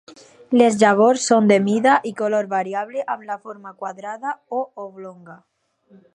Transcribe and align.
Les 0.59 0.77
llavors 0.83 1.25
són 1.31 1.51
de 1.51 1.57
mida 1.67 1.97
i 2.13 2.13
color 2.21 2.49
variable 2.55 3.07
amb 3.17 3.29
la 3.29 3.39
forma 3.45 3.75
quadrada 3.83 4.35
o 4.61 4.65
oblonga. 4.87 5.39